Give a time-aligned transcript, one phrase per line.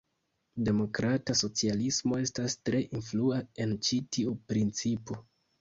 [0.69, 5.21] Demokrata socialismo estas tre influa en ĉi tiu principo.